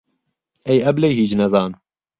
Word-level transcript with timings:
ئەی 0.67 0.83
ئهبلەی 0.83 1.17
هیچ 1.19 1.31
نەزان 1.39 1.71